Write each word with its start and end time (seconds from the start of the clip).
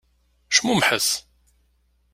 Cmumḥet! 0.55 1.09